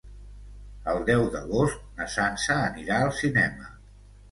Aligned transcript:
El 0.93 0.97
deu 1.09 1.25
d'agost 1.35 1.85
na 2.01 2.09
Sança 2.15 2.59
anirà 2.73 3.01
al 3.05 3.15
cinema. 3.21 3.73